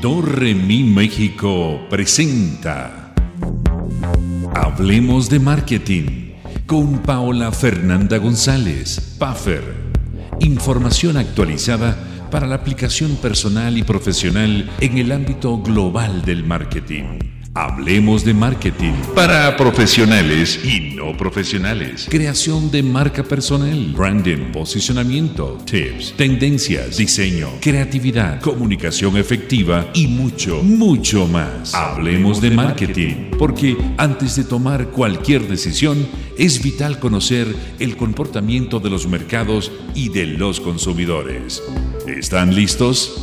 [0.00, 3.12] Dorremi México presenta
[4.54, 6.34] Hablemos de Marketing
[6.66, 9.64] con Paola Fernanda González, Puffer.
[10.38, 11.96] Información actualizada
[12.30, 17.37] para la aplicación personal y profesional en el ámbito global del marketing.
[17.60, 22.06] Hablemos de marketing para profesionales y no profesionales.
[22.08, 31.26] Creación de marca personal, branding, posicionamiento, tips, tendencias, diseño, creatividad, comunicación efectiva y mucho, mucho
[31.26, 31.74] más.
[31.74, 36.06] Hablemos de marketing porque antes de tomar cualquier decisión
[36.38, 41.60] es vital conocer el comportamiento de los mercados y de los consumidores.
[42.06, 43.20] ¿Están listos?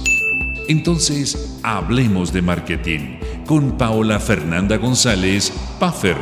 [0.67, 6.17] Entonces, hablemos de marketing con Paola Fernanda González Puffer.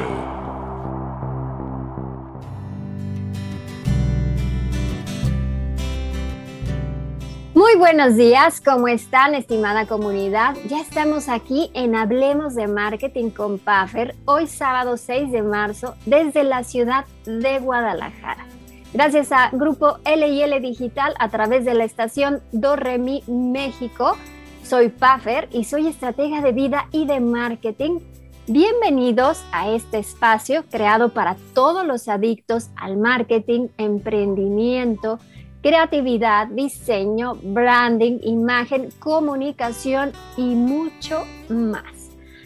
[7.54, 10.58] Muy buenos días, ¿cómo están, estimada comunidad?
[10.68, 16.44] Ya estamos aquí en Hablemos de Marketing con Puffer, hoy sábado 6 de marzo, desde
[16.44, 18.53] la ciudad de Guadalajara.
[18.94, 24.16] Gracias a Grupo LL Digital a través de la estación Dorremi México
[24.64, 28.00] soy Puffer y soy estratega de vida y de marketing.
[28.48, 35.20] Bienvenidos a este espacio creado para todos los adictos al marketing, emprendimiento,
[35.62, 42.03] creatividad, diseño, branding, imagen, comunicación y mucho más.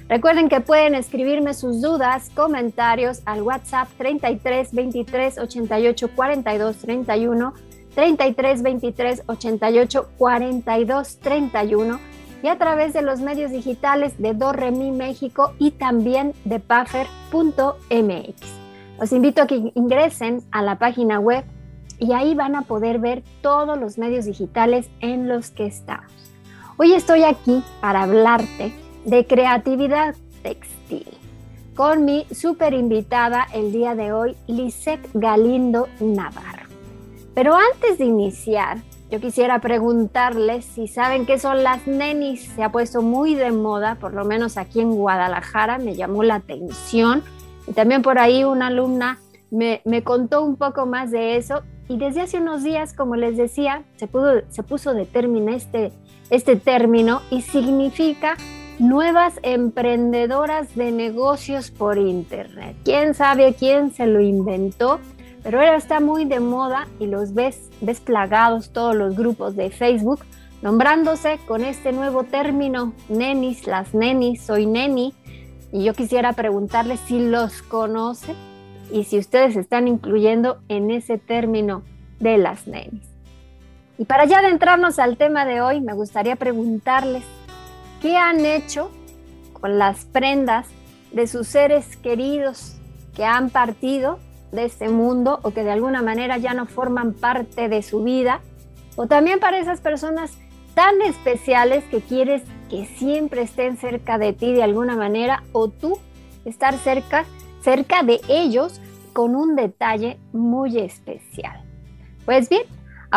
[0.09, 7.53] Recuerden que pueden escribirme sus dudas, comentarios al WhatsApp 33 23 88 42 31
[7.94, 11.99] 33 23 88 42 31
[12.41, 18.36] y a través de los medios digitales de Dorremi México y también de puffer.mx.
[18.99, 21.44] Los invito a que ingresen a la página web
[21.99, 26.11] y ahí van a poder ver todos los medios digitales en los que estamos.
[26.77, 31.08] Hoy estoy aquí para hablarte de creatividad textil
[31.75, 36.67] con mi super invitada el día de hoy, Lisette Galindo Navarro.
[37.33, 42.49] Pero antes de iniciar, yo quisiera preguntarles si saben qué son las nenis.
[42.55, 46.36] Se ha puesto muy de moda, por lo menos aquí en Guadalajara, me llamó la
[46.36, 47.23] atención.
[47.65, 49.20] Y también por ahí una alumna
[49.52, 51.61] me, contó un poco más de eso.
[51.87, 55.93] Y desde hace unos días, como les decía, se, pudo, se puso de término este,
[56.30, 58.36] este término y significa
[58.80, 62.76] nuevas emprendedoras de negocios por Internet.
[62.83, 64.99] ¿Quién sabe quién se lo inventó?
[65.43, 70.26] Pero ahora está muy de moda y los ves desplagados todos los grupos de Facebook
[70.61, 75.14] nombrándose con este nuevo término, nenis, las nenis, soy neni.
[75.71, 78.33] Y yo quisiera preguntarles si los conoce
[78.92, 81.83] y si ustedes están incluyendo en ese término
[82.20, 83.04] de las nenis.
[83.98, 87.23] Y para ya adentrarnos al tema de hoy, me gustaría preguntarles
[88.02, 88.91] qué han hecho
[89.53, 90.67] con las prendas
[91.11, 92.75] de sus seres queridos
[93.15, 94.19] que han partido
[94.52, 98.41] de este mundo o que de alguna manera ya no forman parte de su vida,
[98.95, 100.37] o también para esas personas
[100.73, 105.97] tan especiales que quieres que siempre estén cerca de ti de alguna manera, o tú
[106.45, 107.25] estar cerca,
[107.61, 108.81] cerca de ellos
[109.14, 111.64] con un detalle muy especial.
[112.25, 112.64] Pues bien,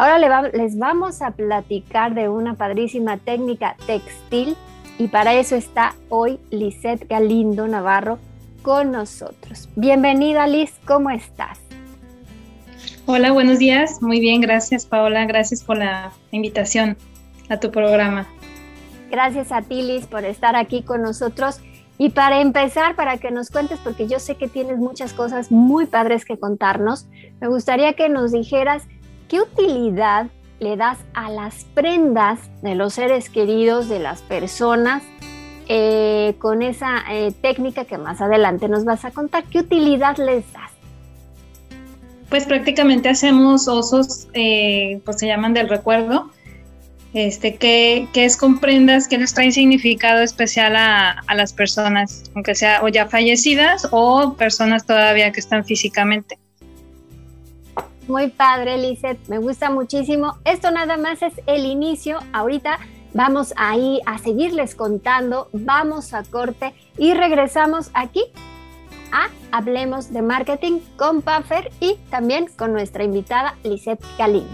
[0.00, 4.56] ahora les vamos a platicar de una padrísima técnica textil
[4.98, 8.18] y para eso está hoy Lisette Galindo Navarro,
[8.62, 9.68] con nosotros.
[9.76, 11.60] Bienvenida Liz, ¿cómo estás?
[13.04, 14.00] Hola, buenos días.
[14.00, 15.26] Muy bien, gracias Paola.
[15.26, 16.96] Gracias por la invitación
[17.50, 18.26] a tu programa.
[19.10, 21.60] Gracias a ti Liz por estar aquí con nosotros.
[21.98, 25.84] Y para empezar, para que nos cuentes, porque yo sé que tienes muchas cosas muy
[25.84, 27.06] padres que contarnos,
[27.38, 28.84] me gustaría que nos dijeras
[29.30, 30.26] qué utilidad
[30.58, 35.02] le das a las prendas de los seres queridos, de las personas
[35.68, 39.44] eh, con esa eh, técnica que más adelante nos vas a contar.
[39.44, 40.72] ¿Qué utilidad les das?
[42.28, 46.30] Pues prácticamente hacemos osos, eh, pues se llaman del recuerdo,
[47.14, 52.30] este, que, que, es con prendas que les traen significado especial a, a, las personas,
[52.34, 56.39] aunque sea o ya fallecidas o personas todavía que están físicamente.
[58.10, 60.36] Muy padre, Lizeth, me gusta muchísimo.
[60.44, 62.18] Esto nada más es el inicio.
[62.32, 62.80] Ahorita
[63.12, 68.22] Vamos ahí a seguirles contando, vamos a corte y regresamos aquí
[69.10, 74.48] a Hablemos de Marketing con Puffer y también con nuestra invitada Lisette Galindo.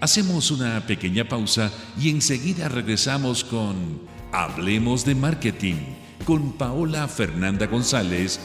[0.00, 4.00] Hacemos una pequeña pausa y enseguida regresamos con
[4.32, 8.40] Hablemos de Marketing con Paola Fernanda González,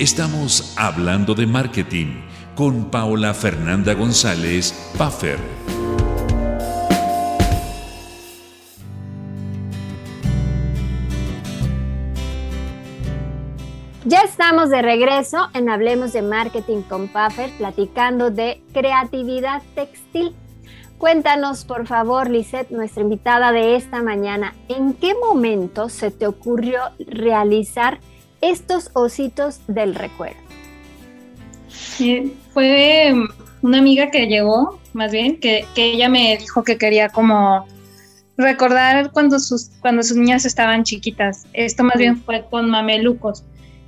[0.00, 2.22] Estamos hablando de marketing
[2.56, 5.73] con Paola Fernanda González Paffer.
[14.14, 20.36] Ya estamos de regreso en Hablemos de Marketing con Puffer, platicando de creatividad textil.
[20.98, 26.78] Cuéntanos, por favor, Lisette, nuestra invitada de esta mañana, ¿en qué momento se te ocurrió
[27.00, 27.98] realizar
[28.40, 30.38] estos ositos del recuerdo?
[32.52, 33.26] fue em,
[33.62, 37.66] una amiga que llegó, más bien, que, ella me dijo que quería como
[38.36, 41.48] recordar cuando sus, cuando sus niñas estaban chiquitas.
[41.52, 43.42] Esto más bien fue con mamelucos.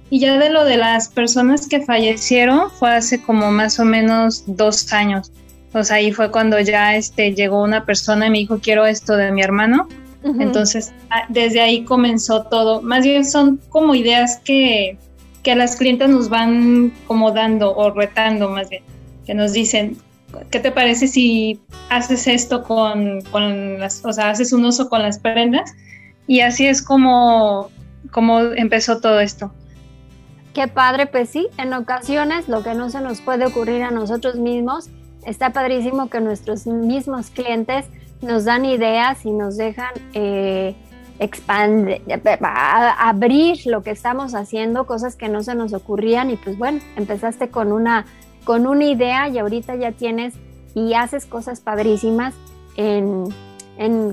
[0.08, 4.44] Y ya de lo de las personas que fallecieron fue hace como más o menos
[4.46, 5.32] dos años.
[5.72, 9.32] Pues ahí fue cuando ya este, llegó una persona y me dijo, quiero esto de
[9.32, 9.88] mi hermano.
[10.40, 12.82] Entonces, ah, desde ahí comenzó todo.
[12.82, 14.98] Más bien son como ideas que,
[15.44, 18.82] que las clientes nos van como dando o retando más bien,
[19.24, 19.96] que nos dicen,
[20.50, 21.60] ¿qué te parece si
[21.90, 25.72] haces esto con, con las, o sea, haces un uso con las prendas?
[26.26, 27.70] Y así es como,
[28.10, 29.52] como empezó todo esto.
[30.56, 34.36] Qué padre, pues sí, en ocasiones lo que no se nos puede ocurrir a nosotros
[34.36, 34.88] mismos,
[35.26, 37.84] está padrísimo que nuestros mismos clientes
[38.22, 40.74] nos dan ideas y nos dejan eh,
[42.98, 47.50] abrir lo que estamos haciendo, cosas que no se nos ocurrían y pues bueno, empezaste
[47.50, 48.06] con una,
[48.44, 50.32] con una idea y ahorita ya tienes
[50.74, 52.32] y haces cosas padrísimas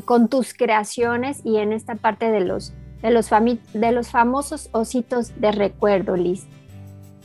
[0.03, 3.29] con tus creaciones y en esta parte de los de los,
[3.73, 6.45] de los famosos ositos de recuerdo, Liz.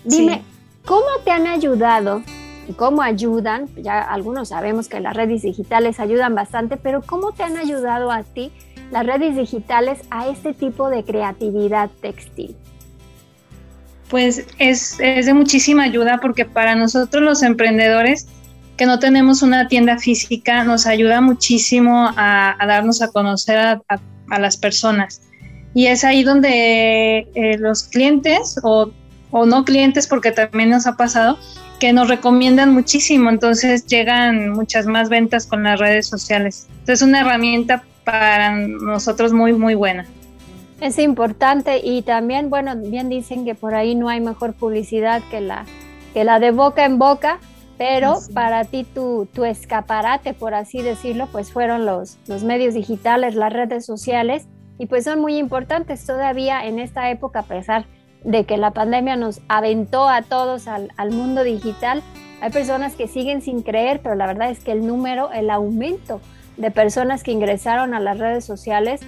[0.04, 0.42] Dime,
[0.84, 2.22] ¿cómo te han ayudado?
[2.76, 3.68] ¿Cómo ayudan?
[3.76, 8.24] Ya algunos sabemos que las redes digitales ayudan bastante, pero ¿cómo te han ayudado a
[8.24, 8.50] ti
[8.90, 12.56] las redes digitales a este tipo de creatividad textil?
[14.10, 18.26] Pues es, de muchísima ayuda porque para nosotros los emprendedores
[18.76, 24.56] que no tenemos una tienda física nos ayuda muchísimo a, darnos a conocer a las
[24.56, 25.27] personas.
[25.74, 28.90] Y es ahí donde eh, los clientes o,
[29.32, 31.38] no clientes, porque también nos ha pasado,
[31.78, 36.66] que nos recomiendan muchísimo, entonces llegan muchas más ventas con las redes sociales.
[36.70, 40.06] Entonces es una herramienta para nosotros muy, muy buena.
[40.80, 45.40] Es importante y también, bueno, bien dicen que por ahí no hay mejor publicidad que
[45.40, 45.66] la,
[46.14, 47.38] que la de boca en boca,
[47.76, 53.34] pero para ti tu, tu, escaparate, por así decirlo, pues fueron los, los medios digitales,
[53.34, 54.46] las redes sociales
[54.78, 57.86] y pues son muy importantes todavía en esta época, a pesar
[58.24, 62.02] de que la pandemia nos aventó a todos al, mundo digital.
[62.40, 66.20] Hay personas que siguen sin creer, pero la verdad es que el número, el aumento
[66.56, 69.00] de personas que ingresaron a las redes sociales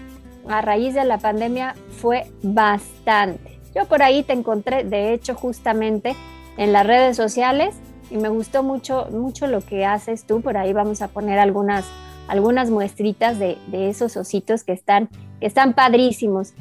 [0.49, 3.61] a raíz de la pandemia fue bastante.
[3.75, 6.17] Yo por ahí te encontré, de hecho, justamente
[6.57, 7.77] en las redes sociales
[8.11, 10.41] y me gustó mucho, mucho lo que haces tú.
[10.41, 11.85] Por ahí vamos a poner algunas,
[12.27, 15.09] algunas muestritas de, de esos ositos que están
[15.41, 16.53] que están padrísimos.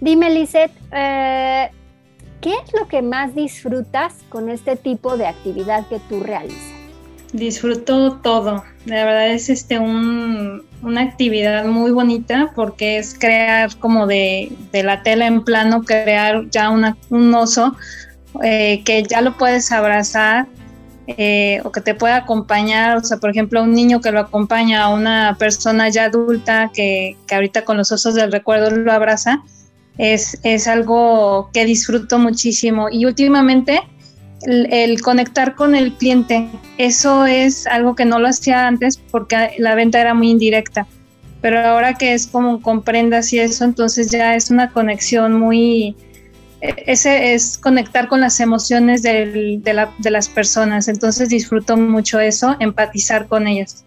[0.00, 1.70] Dime, Lisette, eh,
[2.40, 6.74] ¿qué es lo que más disfrutas con este tipo de actividad que tú realizas?
[7.32, 8.62] Disfruto todo.
[8.84, 15.26] La verdad es este una actividad muy bonita porque es crear como de, la tela
[15.26, 17.74] en plano, crear ya un oso
[18.42, 20.46] eh, que ya lo puedes abrazar
[21.06, 24.82] eh, o que te pueda acompañar, o sea, por ejemplo, un niño que lo acompaña
[24.82, 29.42] a una persona ya adulta que, que ahorita con los osos del recuerdo lo abraza,
[29.98, 32.88] es, es algo que disfruto muchísimo.
[32.90, 33.80] Y últimamente
[34.42, 36.48] el, conectar con el cliente,
[36.78, 40.86] eso es algo que no lo hacía antes porque la venta era muy indirecta.
[41.40, 45.94] Pero ahora que es como comprendas y eso, entonces ya es una conexión muy,
[46.86, 49.60] ese es conectar con las emociones de,
[50.10, 53.84] las personas, entonces disfruto mucho eso, empatizar con ellas.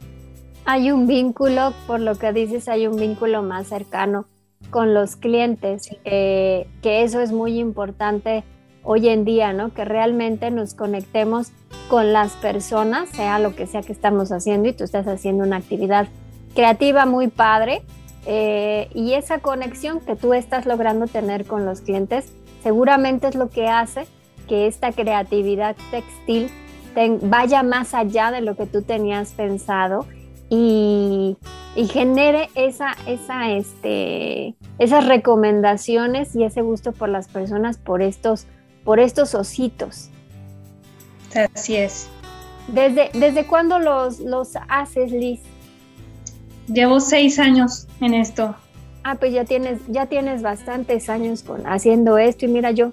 [0.65, 4.25] Hay un vínculo, por lo que dices, hay un vínculo más cercano
[4.69, 8.43] con los clientes, eh, que eso es muy importante
[8.83, 9.73] hoy en día, ¿no?
[9.73, 11.51] Que realmente nos conectemos
[11.89, 15.57] con las personas, sea lo que sea que estamos haciendo y tú estás haciendo una
[15.57, 16.07] actividad
[16.53, 17.81] creativa muy padre.
[18.25, 22.33] Eh, y esa conexión que tú estás logrando tener con los clientes
[22.63, 24.05] seguramente es lo que hace
[24.47, 26.49] que esta creatividad textil
[27.21, 30.05] vaya más allá de lo que tú tenías pensado
[30.49, 31.37] y,
[31.91, 38.47] genere esa, esa, este, esas recomendaciones y ese gusto por las personas por estos,
[38.83, 40.09] por estos ositos.
[41.53, 42.09] Así es.
[42.67, 45.39] ¿Desde, desde cuándo los, los haces, Liz?
[46.67, 48.55] Llevo seis años en esto.
[49.03, 52.91] Ah, pues ya tienes, ya tienes bastantes años con, haciendo esto y mira yo,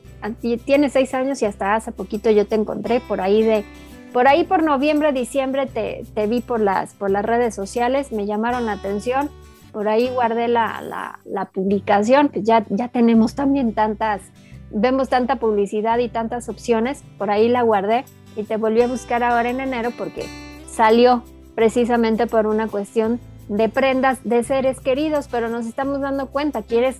[0.64, 3.64] tienes seis años y hasta hace poquito yo te encontré por ahí de,
[4.12, 8.26] por ahí por noviembre, diciembre te, te vi por las, por las redes sociales, me
[8.26, 9.30] llamaron la atención,
[9.72, 14.22] por ahí guardé la, la, publicación, pues ya, ya tenemos también tantas,
[14.70, 18.04] vemos tanta publicidad y tantas opciones, por ahí la guardé
[18.36, 20.24] y te volví a buscar ahora en enero porque
[20.66, 21.22] salió
[21.54, 26.98] precisamente por una cuestión de prendas de seres queridos, pero nos estamos dando cuenta, quieres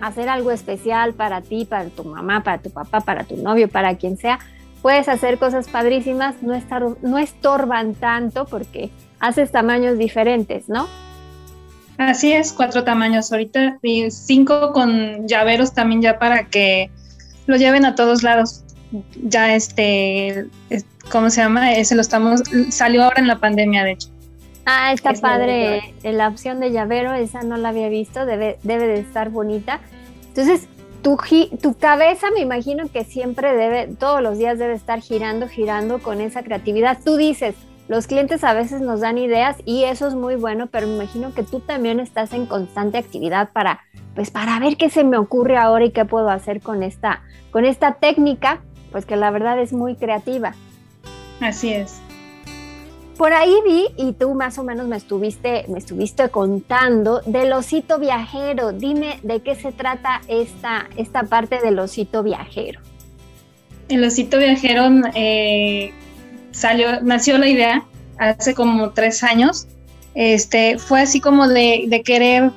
[0.00, 3.96] hacer algo especial para ti, para tu mamá, para tu papá, para tu novio, para
[3.96, 4.38] quien sea,
[4.82, 10.88] puedes hacer cosas padrísimas, no, estar, no estorban tanto porque haces tamaños diferentes, ¿no?
[11.98, 16.90] Así es, cuatro tamaños ahorita y cinco con llaveros también ya para que
[17.46, 18.64] lo lleven a todos lados.
[19.22, 20.46] Ya este,
[21.10, 21.72] ¿cómo se llama?
[21.74, 24.11] Ese lo estamos, salió ahora en la pandemia, de hecho.
[24.64, 25.94] Ah, está padre.
[26.02, 29.80] La opción de llavero, esa no la había visto, debe, debe de estar bonita.
[30.28, 30.68] Entonces,
[31.02, 31.18] tu,
[31.60, 36.20] tu cabeza me imagino que siempre debe, todos los días debe estar girando, girando con
[36.20, 36.98] esa creatividad.
[37.04, 37.54] Tú dices,
[37.88, 41.34] los clientes a veces nos dan ideas y eso es muy bueno, pero me imagino
[41.34, 43.80] que tú también estás en constante actividad para,
[44.14, 47.64] pues, para ver qué se me ocurre ahora y qué puedo hacer con esta, con
[47.64, 50.54] esta técnica, pues que la verdad es muy creativa.
[51.40, 52.01] Así es.
[53.16, 57.98] Por ahí vi, y tú más o menos me estuviste, me estuviste contando del osito
[57.98, 58.72] viajero.
[58.72, 62.80] Dime de qué se trata esta, esta parte del osito viajero.
[63.88, 65.92] El osito viajero eh,
[66.52, 67.84] salió, nació la idea
[68.18, 69.66] hace como tres años.
[70.14, 72.50] Este, fue así como de, querer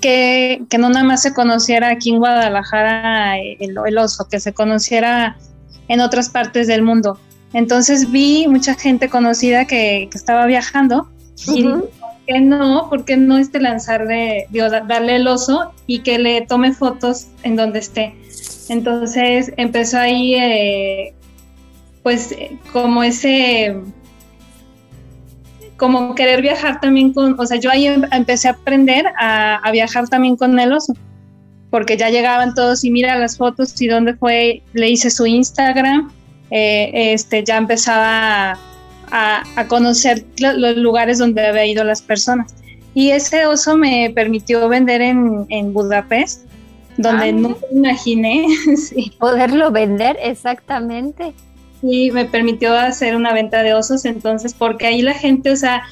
[0.00, 5.36] que, no nada más se conociera aquí en Guadalajara el oso, que se conociera
[5.88, 7.18] en otras partes del mundo.
[7.52, 11.08] Entonces vi mucha gente conocida que, estaba viajando
[11.48, 11.90] y ¿por
[12.26, 12.88] qué no?
[12.88, 14.46] ¿Por qué no este lanzarle,
[14.86, 18.14] darle el oso y que le tome fotos en donde esté?
[18.68, 21.14] Entonces empezó ahí, eh,
[22.04, 22.34] pues,
[22.72, 23.76] como ese,
[25.76, 29.70] como querer viajar también con, o sea, yo ahí em, empecé a aprender a, a
[29.72, 30.94] viajar también con el oso
[31.70, 36.10] porque ya llegaban todos y mira las fotos y dónde fue, le hice su Instagram
[36.50, 38.58] eh, este, ya empezaba
[39.12, 42.54] a, conocer los lugares donde había ido las personas.
[42.94, 46.42] Y ese oso me permitió vender en, Budapest,
[46.96, 48.46] donde ah, no imaginé
[49.18, 51.32] poderlo vender exactamente.
[51.82, 55.82] Y me permitió hacer una venta de osos, entonces, porque ahí la gente, o sea,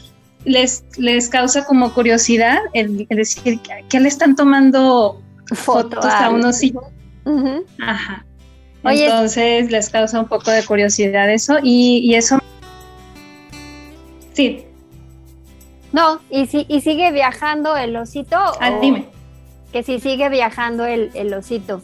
[0.44, 5.22] les, les causa como curiosidad el, decir que le están tomando
[5.54, 6.82] fotos a un osito.
[7.80, 8.24] Ajá.
[8.85, 12.38] Entonces les causa un poco de curiosidad eso y, eso...
[14.32, 14.64] Sí.
[15.92, 18.37] No, ¿y, si, ¿y sigue viajando el osito?
[18.61, 19.06] Ah, dime.
[19.73, 21.82] Que si sigue viajando el, el osito.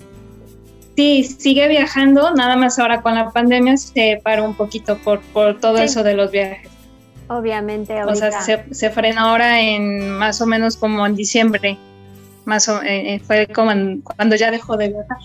[0.96, 5.58] Sí, sigue viajando, nada más ahora con la pandemia se paró un poquito por, por
[5.58, 6.70] todo eso de los viajes.
[7.28, 11.78] Obviamente, O sea, se, se frena ahora en más o menos como en diciembre,
[12.44, 13.72] más o, eh, eh, fue como
[14.04, 15.18] cuando ya dejó de viajar.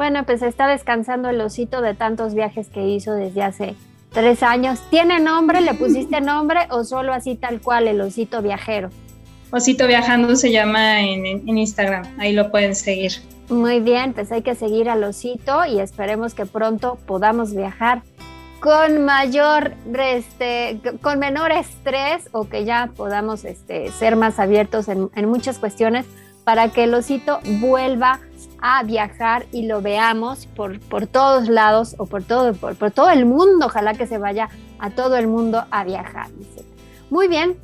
[0.00, 3.74] Bueno, pues está descansando el osito de tantos viajes que hizo desde hace
[4.10, 4.80] tres años.
[4.88, 5.60] ¿Tiene nombre?
[5.60, 8.88] ¿Le pusiste nombre o solo así tal cual el osito viajero?
[9.50, 13.12] Osito Viajando se llama en, Instagram, ahí lo pueden seguir.
[13.50, 18.00] Muy bien, pues hay que seguir al osito y esperemos que pronto podamos viajar
[18.58, 25.10] con mayor, este, con menor estrés o que ya podamos este, ser más abiertos en,
[25.14, 26.06] en muchas cuestiones
[26.44, 28.18] para que el osito vuelva
[28.62, 33.26] a viajar y lo veamos por, por todos lados o por todo, por, todo el
[33.26, 33.66] mundo.
[33.66, 36.28] Ojalá que se vaya a todo el mundo a viajar.
[37.10, 37.58] Muy bien,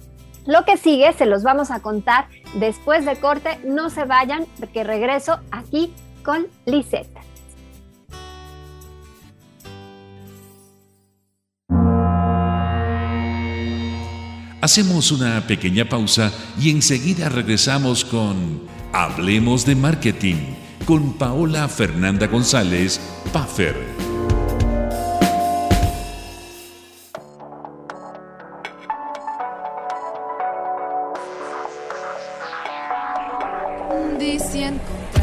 [0.47, 3.59] lo que sigue se los vamos a contar después de corte.
[3.65, 7.17] No se vayan, porque regreso aquí con Lisette.
[14.61, 23.01] Hacemos una pequeña pausa y enseguida regresamos con Hablemos de Marketing con Paola Fernanda González,
[23.33, 23.75] Puffer.
[34.79, 35.16] tú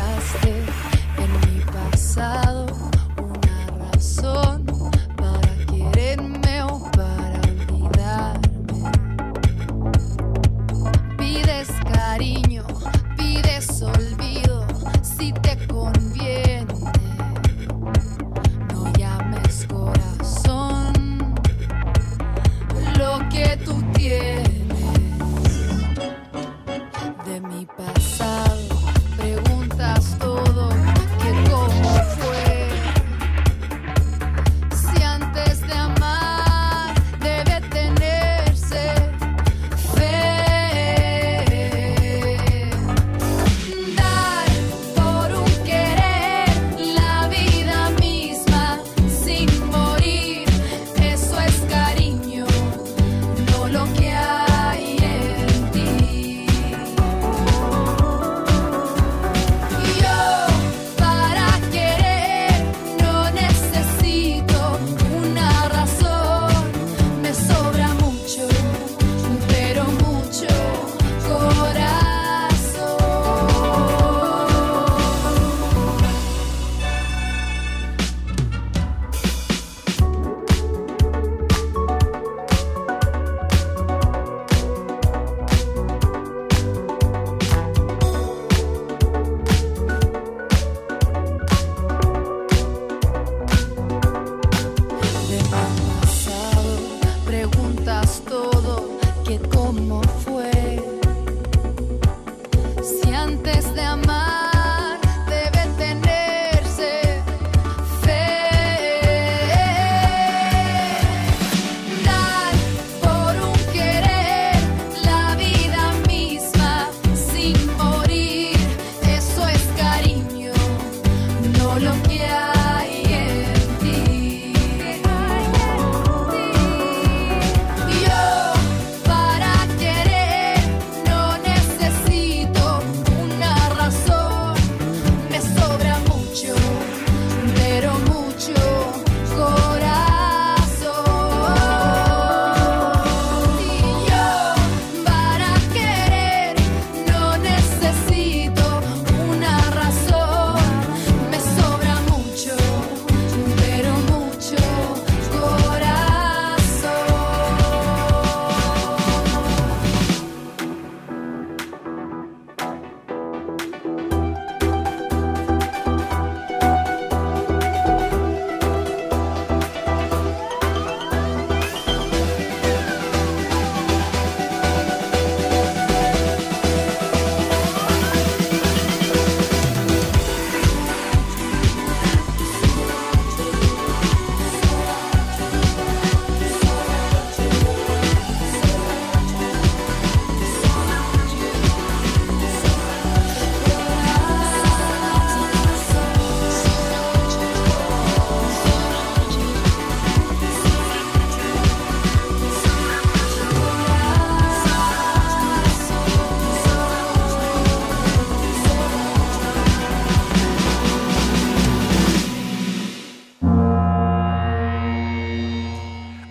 [99.74, 100.23] more.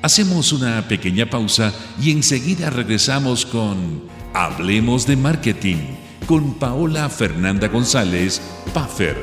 [0.02, 4.02] Hacemos una pequeña pausa y enseguida regresamos con
[4.34, 5.76] Hablemos de Marketing
[6.26, 8.42] con Paola Fernanda González,
[8.74, 9.16] Puffer.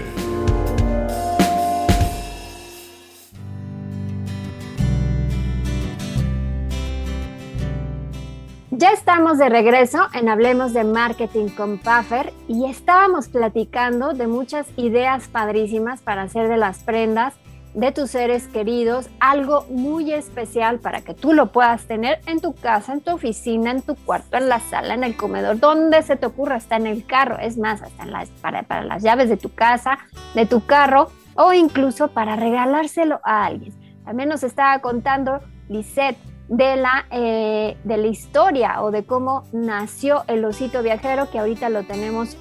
[8.72, 14.66] Ya estamos de regreso en Hablemos de Marketing con Puffer y estábamos platicando de muchas
[14.78, 17.34] ideas padrísimas para hacer de las prendas
[17.74, 22.54] de tus seres queridos, algo muy especial para que tú lo puedas tener en tu
[22.54, 26.16] casa, en tu oficina, en tu cuarto, en la sala, en el comedor, donde se
[26.16, 29.38] te ocurra, hasta en el carro, es más, hasta las, para, para las llaves de
[29.38, 30.00] tu casa,
[30.34, 33.74] de tu carro o incluso para regalárselo a alguien.
[34.04, 36.18] También nos estaba contando Lisette
[36.50, 41.70] de la, eh, de la historia o de cómo nació el osito viajero, que ahorita
[41.70, 42.36] lo tenemos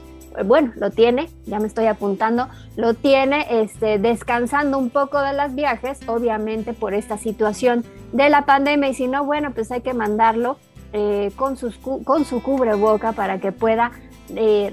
[0.44, 5.54] bueno, lo tiene, ya me estoy apuntando, lo tiene este, descansando un poco de los
[5.54, 9.94] viajes, obviamente por esta situación de la pandemia, y si no, bueno, pues hay que
[9.94, 10.58] mandarlo
[10.92, 13.92] eh, con, sus, con su cubreboca para que pueda
[14.34, 14.72] eh,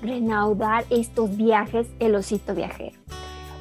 [0.89, 2.97] estos viajes el osito viajero.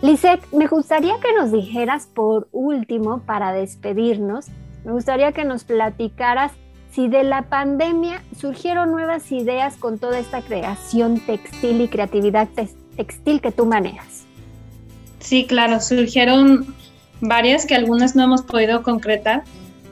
[0.03, 4.47] Lisette, me gustaría que nos dijeras por último, para despedirnos,
[4.85, 6.53] me gustaría que nos platicaras
[6.95, 12.49] si de la pandemia surgieron nuevas ideas con toda esta creación textil y creatividad
[12.97, 14.25] textil que tú manejas.
[15.19, 16.75] Sí, claro, surgieron
[17.21, 19.43] varias que algunas no hemos podido concretar,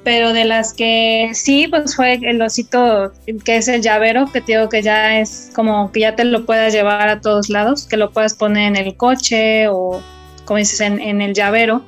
[0.04, 3.12] pero de las que sí, pues fue el osito
[3.44, 6.44] que es el llavero, que te digo que ya es como que ya te lo
[6.44, 10.00] puedas llevar a todos lados, que lo puedas poner en el coche o
[10.44, 11.82] como dices, en, el llavero.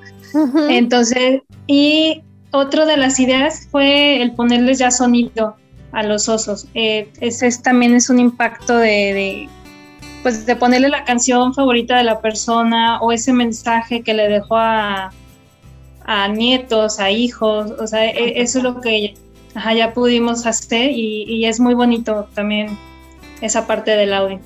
[0.69, 2.23] Entonces, y
[2.55, 5.57] otro de las ideas fue el ponerles ya sonido
[5.93, 6.69] a los osos.
[6.75, 9.49] Eh, ese también es un impacto de,
[10.23, 14.57] pues de ponerle la canción favorita de la persona o ese mensaje que le dejó
[14.57, 15.11] a,
[16.31, 17.73] nietos, a hijos.
[17.73, 19.15] O sea, e, eso es lo que
[19.77, 22.79] ya pudimos hacer y, es muy bonito también
[23.41, 24.39] esa parte del audio.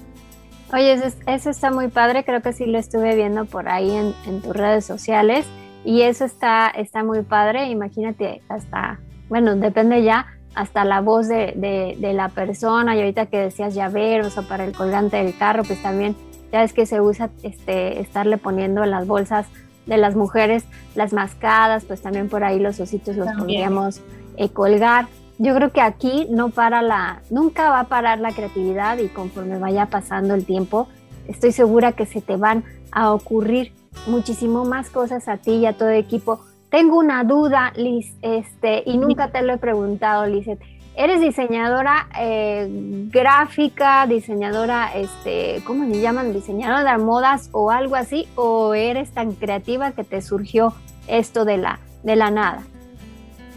[0.72, 4.42] Oye, eso, está muy padre, creo que sí lo estuve viendo por ahí en, en
[4.42, 5.46] tus redes sociales.
[5.84, 11.96] Y eso está, está muy padre, imagínate hasta, bueno, depende ya hasta la voz de,
[12.00, 16.16] la persona y ahorita que decías llaveros o para el colgante del carro, pues también
[16.52, 19.46] ya es que se usa este, estarle poniendo en las bolsas
[19.86, 20.64] de las mujeres
[20.94, 24.00] las mascadas, pues también por ahí los ositos los podríamos
[24.36, 25.06] eh, colgar.
[25.38, 29.58] Yo creo que aquí no para la, nunca va a parar la creatividad y conforme
[29.58, 30.88] vaya pasando el tiempo,
[31.28, 33.72] estoy segura que se te van a ocurrir
[34.06, 36.40] muchísimo más cosas a ti y a todo equipo.
[36.70, 40.60] Tengo una duda, Liz, este, y nunca te lo he preguntado, Lizeth.
[40.94, 42.66] ¿Eres diseñadora eh,
[43.10, 46.32] gráfica, diseñadora, este, ¿cómo se llaman?
[46.32, 48.26] Diseñadora de modas o algo así?
[48.34, 50.74] ¿O eres tan creativa que te surgió
[51.06, 52.64] esto de la, de la nada?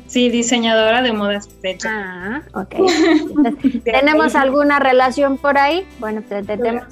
[0.06, 1.88] Sí, diseñadora de modas, de hecho.
[1.90, 2.76] Ah, ok.
[3.86, 5.88] ¿Tenemos alguna relación por ahí?
[6.00, 6.84] Bueno, pues, tenemos,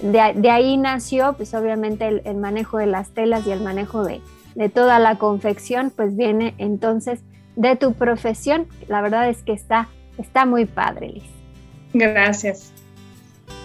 [0.00, 4.20] de, ahí nació, pues obviamente el, manejo de las telas y el manejo de,
[4.54, 7.20] de toda la confección, pues viene entonces
[7.56, 8.66] de tu profesión.
[8.86, 11.24] La verdad es que está, está muy padre, Liz.
[11.92, 12.72] Gracias.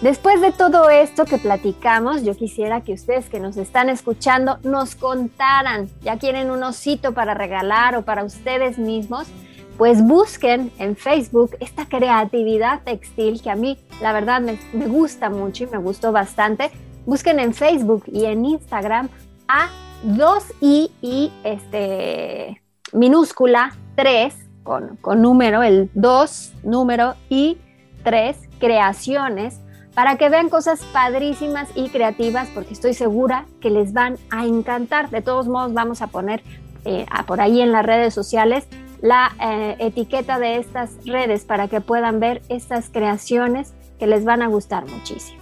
[0.02, 4.96] Después de todo esto que platicamos, yo quisiera que ustedes que nos están escuchando nos
[4.96, 9.28] contaran, ya quieren un osito para regalar o para ustedes mismos,
[9.76, 15.64] pues busquen en Facebook esta creatividad textil que a mí la verdad me, gusta mucho
[15.64, 16.70] y me gustó bastante.
[17.06, 19.08] Busquen en Facebook y en Instagram
[19.48, 19.68] a
[20.06, 27.58] 2i y este minúscula 3 con, con número, el 2 número y
[28.04, 29.60] 3 creaciones
[29.94, 35.10] para que vean cosas padrísimas y creativas, porque estoy segura que les van a encantar.
[35.10, 36.42] De todos modos, vamos a poner
[36.84, 38.66] eh, por ahí en las redes sociales
[39.04, 44.40] la eh, etiqueta de estas redes para que puedan ver estas creaciones que les van
[44.40, 45.38] a gustar muchísimo.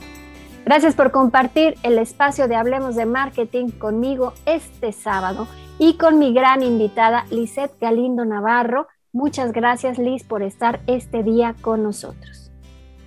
[0.64, 5.46] Gracias por compartir el espacio de Hablemos de Marketing conmigo este sábado
[5.78, 8.88] y con mi gran invitada Lisette Galindo Navarro.
[9.12, 12.50] Muchas gracias Liz por estar este día con nosotros.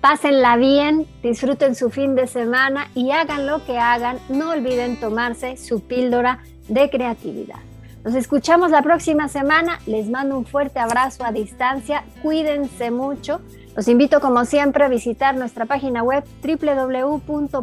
[0.00, 5.58] Pásenla bien, disfruten su fin de semana y hagan lo que hagan, no olviden tomarse
[5.58, 6.38] su píldora
[6.68, 7.60] de creatividad.
[8.06, 13.40] Nos escuchamos la próxima semana, les mando un fuerte abrazo a distancia, cuídense mucho.
[13.74, 17.56] Los invito como siempre a visitar nuestra página web www.puffer.mx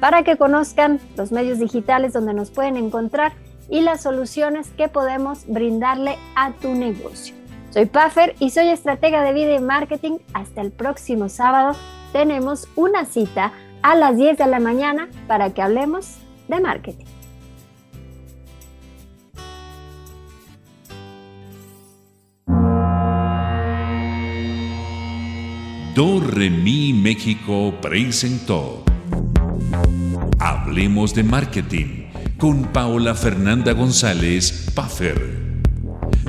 [0.00, 3.34] para que conozcan los medios digitales donde nos pueden encontrar
[3.70, 7.36] y las soluciones que podemos brindarle a tu negocio.
[7.70, 10.18] Soy Puffer y soy estratega de vida y marketing.
[10.34, 11.78] Hasta el próximo sábado
[12.12, 16.16] tenemos una cita a las 10 de la mañana para que hablemos
[16.48, 17.17] de marketing.
[25.98, 28.84] Do Remi México presentó
[30.38, 32.04] Hablemos de Marketing
[32.38, 35.64] con Paola Fernanda González Puffer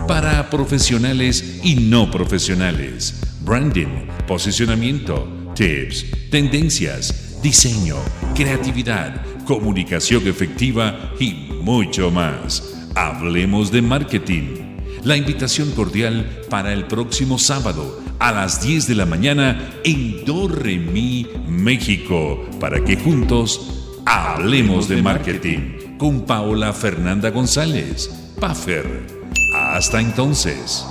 [0.07, 3.21] para profesionales y no profesionales.
[3.41, 7.97] Branding, posicionamiento, tips, tendencias, diseño,
[8.33, 12.87] creatividad, comunicación efectiva y mucho más.
[12.95, 14.79] Hablemos de marketing.
[15.03, 21.27] La invitación cordial para el próximo sábado a las 10 de la mañana en Dorremi,
[21.47, 29.07] México, para que juntos hablemos de marketing con Paola Fernanda González, Puffer.
[29.55, 30.85] Hasta entonces.